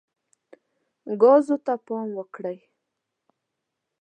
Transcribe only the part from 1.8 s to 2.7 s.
پام وکړئ.